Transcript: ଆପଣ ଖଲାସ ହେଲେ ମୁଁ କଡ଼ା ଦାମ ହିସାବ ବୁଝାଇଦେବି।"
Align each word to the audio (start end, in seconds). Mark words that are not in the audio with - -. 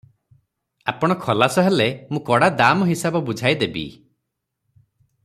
ଆପଣ 0.93 1.17
ଖଲାସ 1.25 1.65
ହେଲେ 1.67 1.87
ମୁଁ 2.15 2.23
କଡ଼ା 2.31 2.49
ଦାମ 2.63 2.89
ହିସାବ 2.93 3.23
ବୁଝାଇଦେବି।" 3.31 3.87